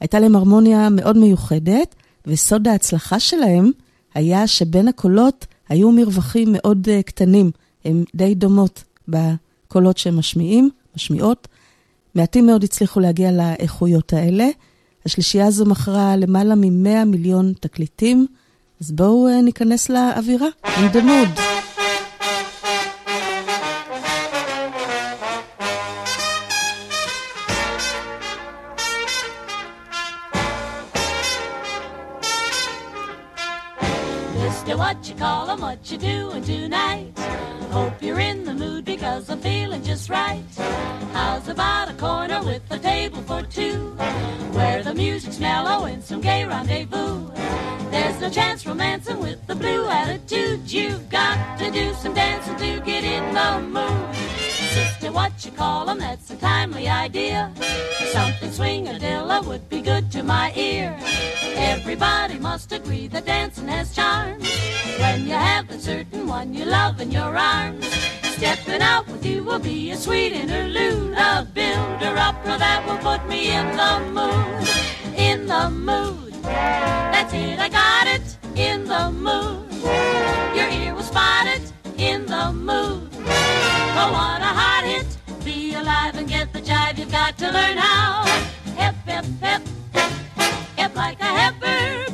הייתה 0.00 0.20
להם 0.20 0.36
הרמוניה 0.36 0.88
מאוד 0.90 1.16
מיוחדת, 1.16 1.94
וסוד 2.26 2.68
ההצלחה 2.68 3.20
שלהם 3.20 3.70
היה 4.14 4.46
שבין 4.46 4.88
הקולות 4.88 5.46
היו 5.68 5.92
מרווחים 5.92 6.48
מאוד 6.52 6.88
uh, 6.88 7.02
קטנים, 7.02 7.50
הן 7.84 8.04
די 8.14 8.34
דומות 8.34 8.84
בקולות 9.08 9.98
שהם 9.98 10.18
משמיעים, 10.18 10.70
משמיעות. 10.96 11.48
מעטים 12.14 12.46
מאוד 12.46 12.64
הצליחו 12.64 13.00
להגיע 13.00 13.32
לאיכויות 13.32 14.12
האלה. 14.12 14.48
השלישייה 15.06 15.46
הזו 15.46 15.66
מכרה 15.66 16.16
למעלה 16.16 16.54
מ-100 16.54 17.04
מיליון 17.06 17.52
תקליטים, 17.60 18.26
אז 18.80 18.92
בואו 18.92 19.28
uh, 19.28 19.42
ניכנס 19.42 19.88
לאווירה, 19.88 20.48
in 20.64 20.96
the. 20.96 21.55
What 35.66 35.90
you 35.90 35.98
doing 35.98 36.44
tonight? 36.44 37.12
Hope 37.72 38.00
you're 38.00 38.20
in 38.20 38.44
the 38.44 38.54
mood 38.54 38.84
because 38.84 39.28
I'm 39.28 39.40
feeling 39.40 39.82
just 39.82 40.08
right. 40.08 40.44
How's 41.12 41.48
about 41.48 41.90
a 41.90 41.94
corner 41.94 42.40
with 42.44 42.62
a 42.70 42.78
table 42.78 43.20
for 43.22 43.42
two? 43.42 43.96
Where 44.52 44.84
the 44.84 44.94
music's 44.94 45.40
mellow 45.40 45.86
and 45.86 46.04
some 46.04 46.20
gay 46.20 46.44
rendezvous. 46.44 47.28
There's 47.90 48.20
no 48.20 48.30
chance 48.30 48.64
romancing 48.64 49.18
with 49.18 49.44
the 49.48 49.56
blue 49.56 49.88
attitude. 49.88 50.70
You've 50.70 51.08
got 51.10 51.58
to 51.58 51.68
do 51.72 51.92
some 51.94 52.14
dancing 52.14 52.56
to 52.58 52.80
get 52.86 53.02
in 53.02 53.34
the 53.34 53.60
mood. 53.60 54.55
Sister, 54.76 55.10
what 55.10 55.32
you 55.42 55.52
call 55.52 55.88
'em, 55.88 55.98
that's 56.00 56.28
a 56.30 56.36
timely 56.36 56.86
idea. 56.86 57.50
Something 58.12 58.50
swingadilla 58.50 59.42
would 59.46 59.66
be 59.70 59.80
good 59.80 60.12
to 60.12 60.22
my 60.22 60.52
ear. 60.54 60.94
Everybody 61.72 62.38
must 62.38 62.72
agree 62.72 63.08
that 63.08 63.24
dancing 63.24 63.68
has 63.68 63.94
charms. 63.94 64.46
When 65.00 65.26
you 65.26 65.32
have 65.32 65.66
the 65.68 65.78
certain 65.78 66.26
one 66.26 66.52
you 66.52 66.66
love 66.66 67.00
in 67.00 67.10
your 67.10 67.32
arms, 67.38 67.86
stepping 68.36 68.82
out 68.82 69.06
with 69.08 69.24
you 69.24 69.42
will 69.44 69.62
be 69.72 69.92
a 69.92 69.96
sweet 69.96 70.32
interlude, 70.34 71.14
a 71.16 71.46
builder 71.58 72.14
up 72.28 72.36
that 72.44 72.86
will 72.86 72.98
put 72.98 73.26
me 73.30 73.40
in 73.58 73.66
the 73.80 73.94
mood, 74.18 74.68
in 75.16 75.46
the 75.46 75.70
mood. 75.70 76.34
That's 76.42 77.32
it, 77.32 77.58
I 77.58 77.70
got 77.70 78.06
it, 78.16 78.26
in 78.54 78.84
the 78.84 79.10
mood. 79.10 79.72
Your 80.54 80.68
ear 80.68 80.94
will 80.94 81.08
spot 81.14 81.46
it, 81.46 81.64
in 81.96 82.26
the 82.26 82.52
mood. 82.52 83.05
Oh, 83.98 84.12
what 84.12 84.42
a 84.42 84.44
hot 84.44 84.84
hit, 84.84 85.06
be 85.42 85.72
alive 85.72 86.16
and 86.16 86.28
get 86.28 86.52
the 86.52 86.60
jive, 86.60 86.98
you've 86.98 87.10
got 87.10 87.38
to 87.38 87.46
learn 87.46 87.78
how. 87.78 88.26
Hip, 88.76 88.94
hip, 89.06 89.24
hip, 89.40 89.62
hip 90.76 90.94
like 90.94 91.18
a 91.20 91.24
heifer, 91.24 92.12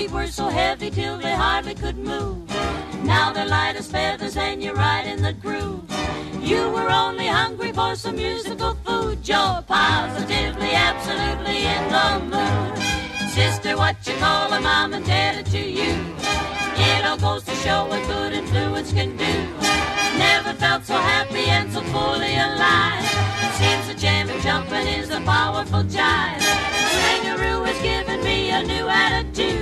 Feet 0.00 0.12
were 0.12 0.26
so 0.28 0.48
heavy 0.48 0.88
till 0.88 1.18
they 1.18 1.34
hardly 1.34 1.74
could 1.74 1.98
move. 1.98 2.48
Now 3.04 3.34
they're 3.34 3.44
light 3.44 3.76
as 3.76 3.86
feathers 3.86 4.34
and 4.34 4.62
you're 4.62 4.74
right 4.74 5.06
in 5.06 5.20
the 5.20 5.34
groove. 5.34 5.84
You 6.40 6.70
were 6.70 6.88
only 6.88 7.26
hungry 7.26 7.70
for 7.72 7.94
some 7.94 8.16
musical 8.16 8.72
food. 8.86 9.28
You're 9.28 9.60
positively, 9.68 10.72
absolutely 10.72 11.58
in 11.74 11.82
the 11.96 12.08
mood. 12.32 13.28
Sister, 13.28 13.76
what 13.76 13.96
you 14.06 14.14
call 14.14 14.50
a 14.54 14.60
mom 14.62 14.94
indebted 14.94 15.44
to 15.56 15.60
you. 15.60 15.92
It 16.88 17.04
all 17.04 17.18
goes 17.18 17.44
to 17.44 17.54
show 17.56 17.84
what 17.84 18.02
good 18.06 18.32
influence 18.32 18.94
can 18.94 19.18
do. 19.18 19.34
Never 20.16 20.54
felt 20.54 20.86
so 20.86 20.94
happy 20.94 21.44
and 21.56 21.70
so 21.70 21.82
fully 21.92 22.36
alive. 22.48 23.04
Seems 23.60 23.86
the 23.88 23.94
jamming 24.00 24.40
jumping 24.40 24.86
is 24.86 25.10
a 25.10 25.20
powerful 25.20 25.82
jive. 25.82 26.40
Swingaroo 26.94 27.66
has 27.66 27.82
given 27.82 28.24
me 28.24 28.50
a 28.50 28.62
new 28.62 28.88
attitude. 28.88 29.59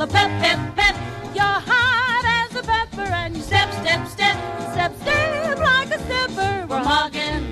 Of 0.00 0.10
pep 0.12 0.30
pep 0.42 0.58
pep. 0.76 0.94
You're 1.34 1.60
hot 1.70 2.24
as 2.40 2.56
a 2.56 2.62
pepper 2.62 3.08
and 3.20 3.36
you 3.36 3.42
step 3.42 3.68
step 3.80 4.06
step 4.06 4.36
step 4.72 4.92
step 5.02 5.58
like 5.58 5.90
a 5.90 5.98
stepper. 6.06 6.66
We're 6.70 6.84
hugging. 6.92 7.44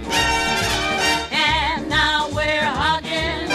And 1.33 1.89
now 1.89 2.29
we're 2.37 2.71
the. 2.83 3.47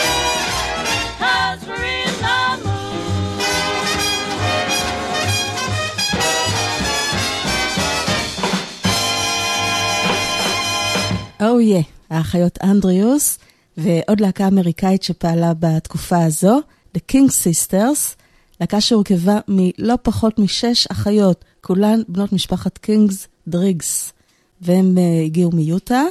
Oh 11.44 11.60
yeah, 11.60 11.84
האחיות 12.10 12.58
אנדריוס, 12.64 13.40
ועוד 13.78 14.22
להקה 14.22 14.48
אמריקאית 14.48 15.04
שפעלה 15.04 15.54
בתקופה 15.60 16.24
הזו, 16.24 16.60
The 16.98 17.00
King 17.12 17.30
Sisters, 17.30 18.21
להקה 18.62 18.82
שהורכבה 18.82 19.40
מלא 19.48 19.96
פחות 20.02 20.40
משש 20.40 20.88
אחיות, 20.88 21.46
כולן 21.62 22.02
בנות 22.08 22.34
משפחת 22.34 22.78
קינג 22.78 23.28
דריגס, 23.48 24.14
והם 24.62 24.98
אה, 24.98 25.26
הגיעו 25.26 25.52
מיוטה. 25.52 26.04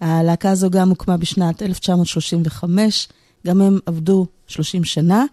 הלהקה 0.00 0.50
הזו 0.50 0.70
גם 0.70 0.88
הוקמה 0.88 1.16
בשנת 1.16 1.62
1935, 1.62 3.08
גם 3.46 3.60
הם 3.60 3.78
עבדו 3.86 4.26
30 4.46 4.84
שנה, 4.84 5.24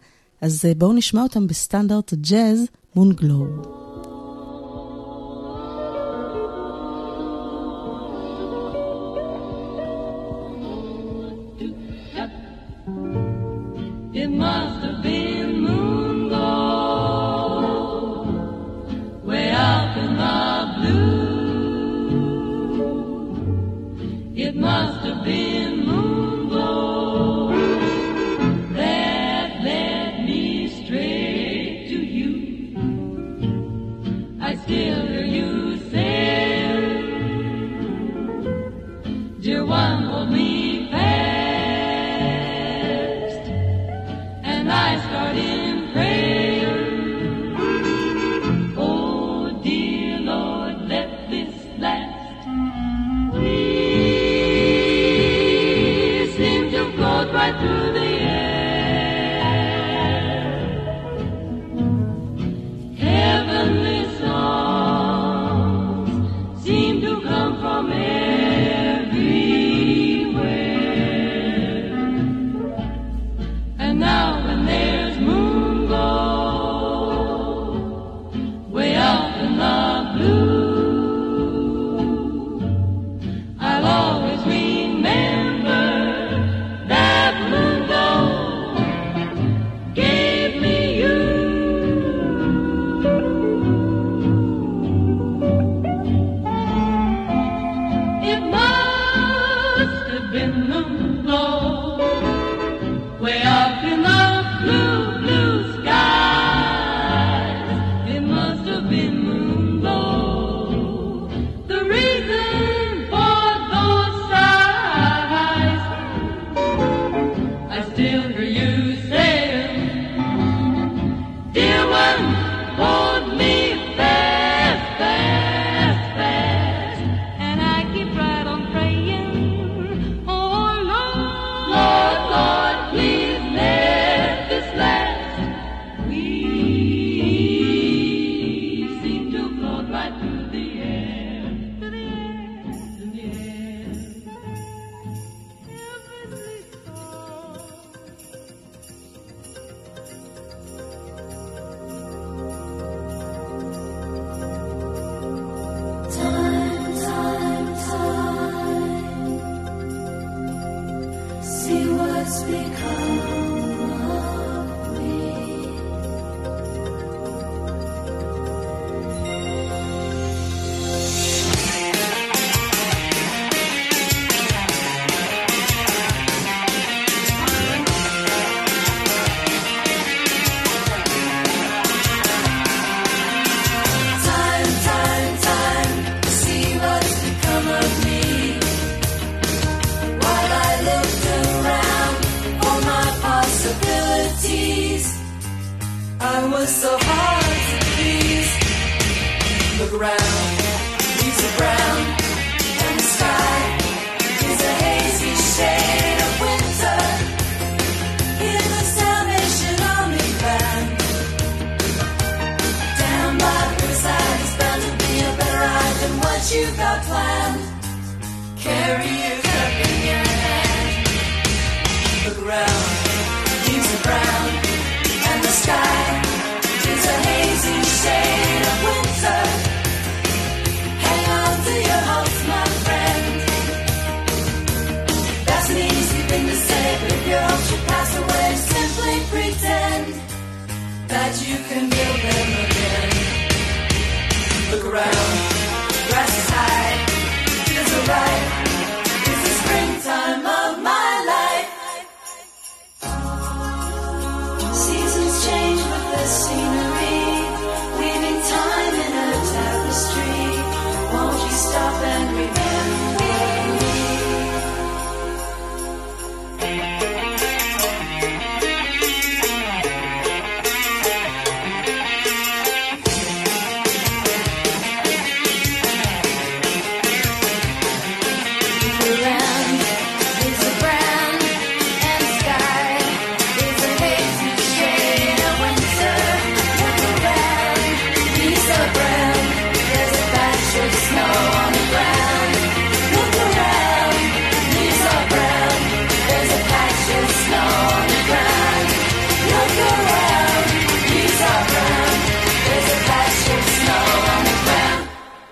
אז 0.42 0.66
אה, 0.66 0.78
בואו 0.78 0.94
נשמע 0.94 1.24
אותם 1.24 1.48
בסטנדרט 1.48 2.14
הג'אז, 2.14 2.60
Moonglow. 2.96 3.87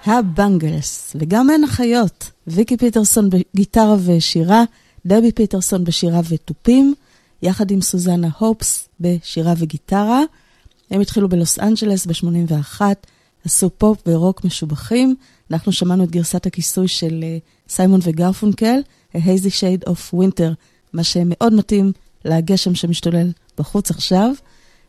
ה 0.06 0.18
Bangles, 0.18 1.16
וגם 1.20 1.49
הן 1.49 1.64
אחיות, 1.64 2.32
ויקי 2.47 2.78
פיטרסון 2.78 3.30
בגיטרה 3.30 3.95
ושירה, 4.06 4.64
דבי 5.06 5.32
פיטרסון 5.32 5.84
בשירה 5.84 6.20
ותופים, 6.30 6.93
יחד 7.41 7.72
עם 7.72 7.82
סוזנה 7.82 8.28
הופס 8.38 8.89
בשירה 8.99 9.53
וגיטרה. 9.58 10.22
הם 10.91 11.01
התחילו 11.01 11.30
בלוס 11.30 11.60
אנג'לס 11.60 12.06
ב-81, 12.06 12.82
עשו 13.45 13.70
פופ 13.78 13.97
ורוק 14.08 14.43
משובחים. 14.43 15.16
אנחנו 15.51 15.72
שמענו 15.72 16.03
את 16.03 16.12
גרסת 16.12 16.45
הכיסוי 16.45 16.88
של 16.88 17.20
אה, 17.24 17.38
סיימון 17.70 17.99
וגרפונקל, 18.03 18.80
A 19.14 19.18
Hazy 19.18 19.49
Shade 19.49 19.89
of 19.89 20.14
Winter, 20.14 20.53
מה 20.93 21.03
שמאוד 21.03 21.53
מתאים 21.53 21.91
לגשם 22.26 22.76
שמשתולל 22.76 23.32
בחוץ 23.58 23.91
עכשיו. 23.91 24.32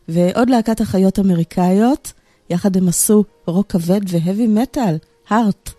ועוד 0.07 0.49
להקת 0.49 0.81
אחיות 0.81 1.19
אמריקאיות, 1.19 2.13
יחד 2.49 2.77
הם 2.77 2.87
עשו 2.87 3.23
רוק 3.45 3.71
כבד 3.71 4.01
והאבי 4.07 4.47
מטאל, 4.47 4.97
הארט. 5.29 5.69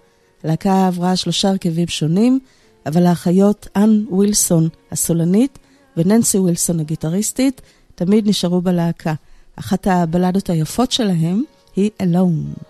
הלהקה 0.45 0.87
עברה 0.87 1.17
שלושה 1.17 1.49
הרכבים 1.49 1.89
שונים, 1.89 2.41
אבל 2.87 3.07
האחיות 3.07 3.69
אן 3.77 4.05
ווילסון 4.11 4.69
הסולנית 4.93 5.59
וננסי 5.97 6.39
ווילסון 6.39 6.81
הגיטריסטית 6.81 7.61
תמיד 7.95 8.29
נשארו 8.29 8.61
בלהקה. 8.61 9.15
אחת 9.57 9.87
הבלדות 9.87 10.51
היפות 10.51 10.93
שלהם 10.93 11.43
היא 11.77 11.91
Alone. 12.03 12.68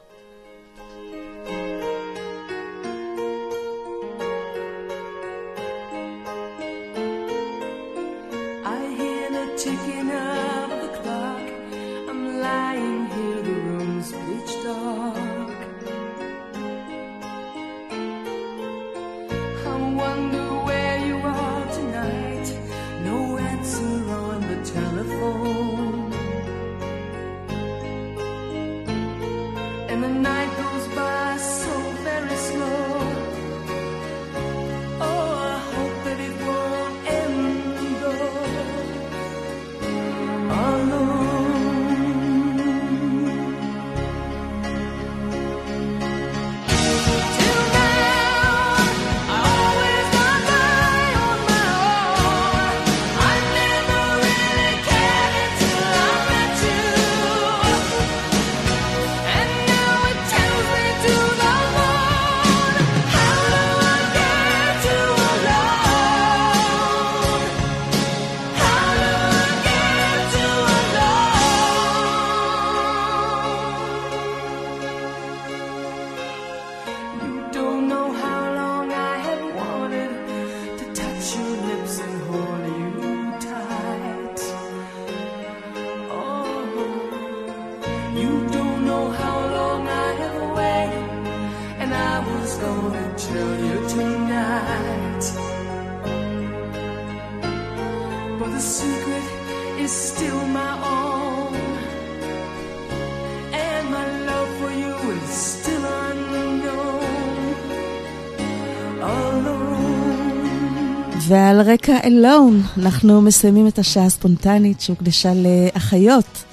ועל 111.29 111.61
רקע 111.61 111.97
אלון, 112.05 112.63
אנחנו 112.77 113.21
מסיימים 113.21 113.67
את 113.67 113.79
השעה 113.79 114.05
הספונטנית 114.05 114.81
שהוקדשה 114.81 115.33
לאחיות. 115.35 116.45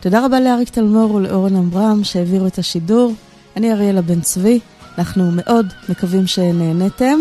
תודה 0.00 0.24
רבה 0.26 0.40
לאריק 0.40 0.68
תלמור 0.68 1.14
ולאורן 1.14 1.56
עמרם 1.56 2.04
שהעבירו 2.04 2.46
את 2.46 2.58
השידור. 2.58 3.12
אני 3.56 3.72
אריאלה 3.72 4.02
בן 4.02 4.20
צבי, 4.20 4.60
אנחנו 4.98 5.30
מאוד 5.32 5.66
מקווים 5.88 6.26
שנהנתם. 6.26 7.18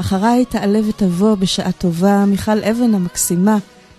אחריי 0.00 0.44
תעלה 0.44 0.78
ותבוא 0.88 1.34
בשעה 1.34 1.72
טובה 1.72 2.24
מיכל 2.24 2.64
אבן 2.64 2.94
המקסימה, 2.94 3.56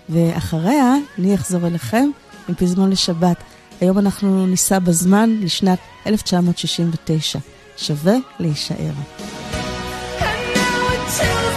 ואחריה 0.10 0.96
אני 1.20 1.36
אחזור 1.36 1.68
אליכם 1.68 2.10
עם 2.50 2.56
פזמון 2.56 2.90
לשבת. 2.90 3.38
היום 3.82 3.98
אנחנו 3.98 4.46
ניסע 4.48 4.80
בזמן 4.80 5.30
לשנת 5.42 5.80
1969. 6.08 7.40
שווה 7.78 8.16
להישאר. 8.40 8.92
And 11.12 11.20
now 11.20 11.51